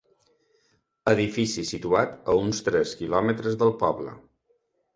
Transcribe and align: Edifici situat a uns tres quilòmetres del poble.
Edifici 1.11 1.65
situat 1.73 2.17
a 2.33 2.37
uns 2.47 2.63
tres 2.71 2.97
quilòmetres 3.03 3.61
del 3.63 3.77
poble. 3.87 4.19